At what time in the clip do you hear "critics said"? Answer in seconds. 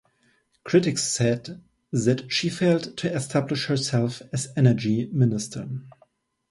0.63-1.61